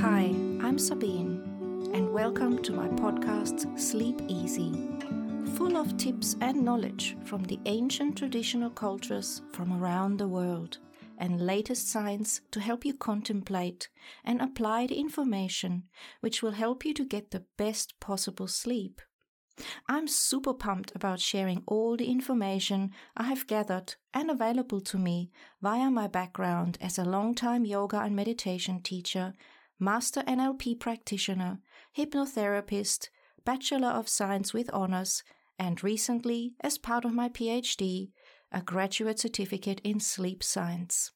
[0.00, 4.72] Hi, I'm Sabine, and welcome to my podcast Sleep Easy,
[5.56, 10.78] full of tips and knowledge from the ancient traditional cultures from around the world
[11.18, 13.88] and latest science to help you contemplate
[14.24, 15.82] and apply the information
[16.20, 19.02] which will help you to get the best possible sleep.
[19.88, 25.32] I'm super pumped about sharing all the information I have gathered and available to me
[25.60, 29.34] via my background as a long-time yoga and meditation teacher
[29.80, 31.60] Master NLP practitioner,
[31.96, 33.10] hypnotherapist,
[33.44, 35.22] Bachelor of Science with honors,
[35.58, 38.10] and recently, as part of my PhD,
[38.50, 41.12] a graduate certificate in sleep science.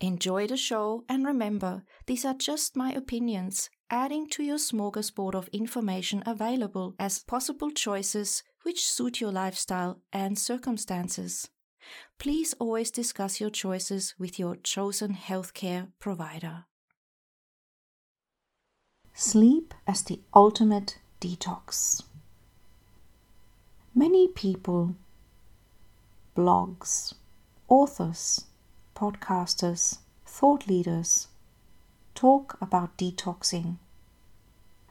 [0.00, 5.48] Enjoy the show and remember, these are just my opinions, adding to your smorgasbord of
[5.48, 11.50] information available as possible choices which suit your lifestyle and circumstances.
[12.18, 16.64] Please always discuss your choices with your chosen healthcare provider.
[19.16, 22.02] Sleep as the ultimate detox.
[23.94, 24.96] Many people,
[26.36, 27.14] blogs,
[27.68, 28.46] authors,
[28.96, 31.28] podcasters, thought leaders
[32.16, 33.76] talk about detoxing.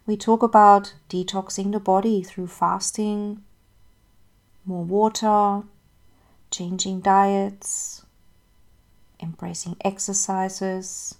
[0.05, 3.43] We talk about detoxing the body through fasting,
[4.65, 5.63] more water,
[6.49, 8.05] changing diets,
[9.19, 11.15] embracing exercises,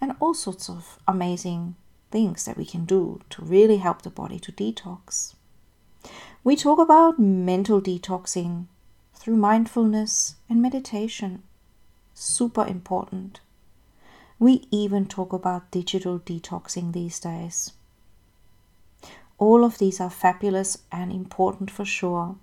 [0.00, 1.74] and all sorts of amazing
[2.10, 5.34] things that we can do to really help the body to detox.
[6.42, 8.66] We talk about mental detoxing
[9.14, 11.42] through mindfulness and meditation.
[12.14, 13.40] Super important.
[14.38, 17.72] We even talk about digital detoxing these days.
[19.36, 22.36] All of these are fabulous and important for sure.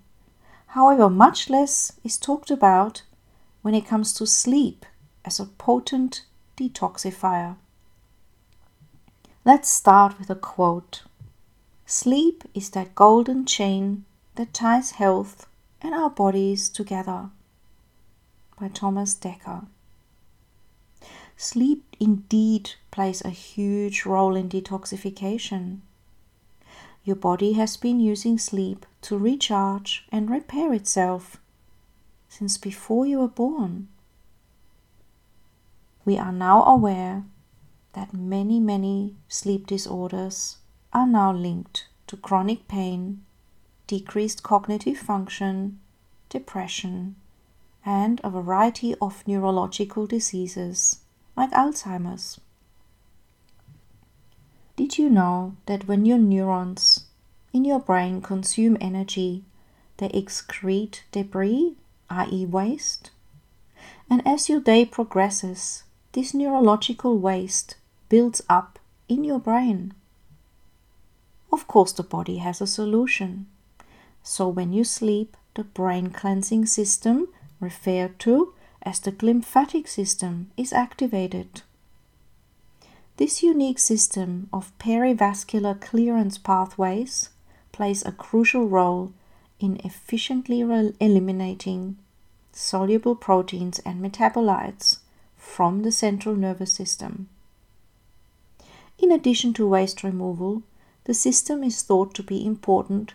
[0.68, 3.02] However, much less is talked about
[3.62, 4.86] when it comes to sleep
[5.24, 6.24] as a potent
[6.56, 7.56] detoxifier.
[9.48, 11.04] Let's start with a quote
[11.86, 15.46] Sleep is that golden chain that ties health
[15.80, 17.30] and our bodies together.
[18.60, 19.66] By Thomas Dekker.
[21.38, 25.78] Sleep indeed plays a huge role in detoxification.
[27.02, 31.38] Your body has been using sleep to recharge and repair itself
[32.28, 33.88] since before you were born.
[36.04, 37.24] We are now aware
[37.98, 40.58] that many, many sleep disorders
[40.92, 43.24] are now linked to chronic pain,
[43.88, 45.80] decreased cognitive function,
[46.28, 47.16] depression,
[47.84, 51.00] and a variety of neurological diseases
[51.36, 52.38] like Alzheimer's.
[54.76, 57.06] Did you know that when your neurons
[57.52, 59.42] in your brain consume energy,
[59.96, 61.74] they excrete debris,
[62.08, 63.10] i.e., waste?
[64.08, 65.82] And as your day progresses,
[66.12, 67.74] this neurological waste
[68.08, 69.94] builds up in your brain.
[71.52, 73.46] Of course, the body has a solution.
[74.22, 77.28] So, when you sleep, the brain cleansing system,
[77.60, 81.62] referred to as the glymphatic system, is activated.
[83.16, 87.30] This unique system of perivascular clearance pathways
[87.72, 89.12] plays a crucial role
[89.58, 91.96] in efficiently eliminating
[92.52, 94.98] soluble proteins and metabolites
[95.36, 97.28] from the central nervous system.
[98.98, 100.64] In addition to waste removal,
[101.04, 103.14] the system is thought to be important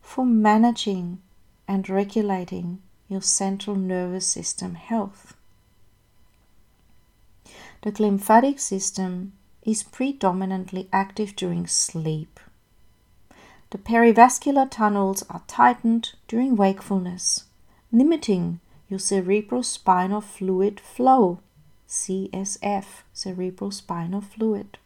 [0.00, 1.22] for managing
[1.68, 5.34] and regulating your central nervous system health.
[7.82, 12.40] The glymphatic system is predominantly active during sleep.
[13.70, 17.44] The perivascular tunnels are tightened during wakefulness,
[17.90, 21.40] limiting your cerebrospinal fluid flow,
[21.88, 22.84] CSF,
[23.14, 24.78] cerebrospinal fluid.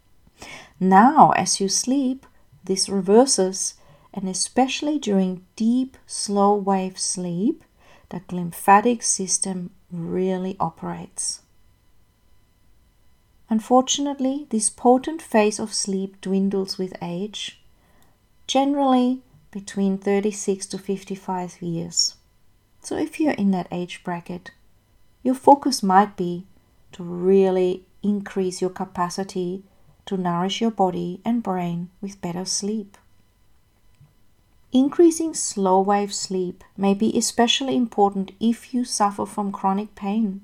[0.78, 2.26] Now, as you sleep,
[2.64, 3.74] this reverses,
[4.12, 7.64] and especially during deep, slow wave sleep,
[8.10, 11.42] the glymphatic system really operates.
[13.48, 17.60] Unfortunately, this potent phase of sleep dwindles with age,
[18.46, 22.16] generally between 36 to 55 years.
[22.82, 24.50] So, if you're in that age bracket,
[25.22, 26.46] your focus might be
[26.92, 29.62] to really increase your capacity
[30.06, 32.96] to nourish your body and brain with better sleep.
[34.72, 40.42] Increasing slow wave sleep may be especially important if you suffer from chronic pain.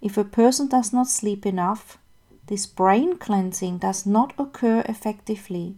[0.00, 1.98] If a person does not sleep enough,
[2.46, 5.76] this brain cleansing does not occur effectively.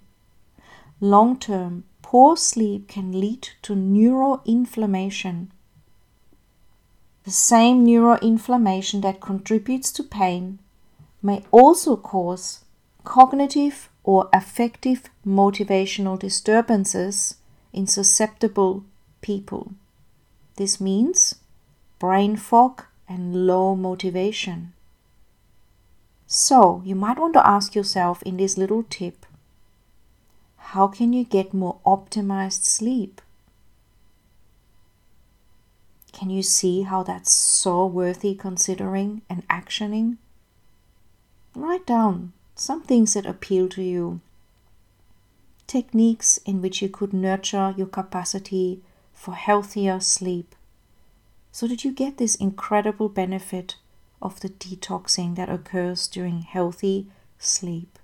[1.00, 5.48] Long term, poor sleep can lead to neuroinflammation.
[7.24, 10.58] The same neuroinflammation that contributes to pain
[11.22, 12.64] may also cause
[13.04, 17.36] cognitive or affective motivational disturbances
[17.72, 18.84] in susceptible
[19.20, 19.72] people.
[20.56, 21.36] This means
[21.98, 24.72] brain fog and low motivation.
[26.26, 29.26] So, you might want to ask yourself in this little tip
[30.74, 33.20] how can you get more optimized sleep?
[36.12, 40.18] Can you see how that's so worthy considering and actioning?
[41.56, 44.20] Write down some things that appeal to you,
[45.66, 48.82] techniques in which you could nurture your capacity
[49.12, 50.54] for healthier sleep
[51.52, 53.76] so that you get this incredible benefit
[54.22, 57.06] of the detoxing that occurs during healthy
[57.38, 57.98] sleep.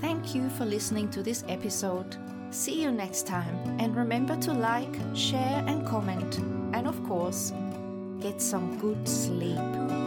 [0.00, 2.16] Thank you for listening to this episode.
[2.50, 6.38] See you next time, and remember to like, share, and comment,
[6.72, 7.52] and of course,
[8.20, 10.05] Get some good sleep.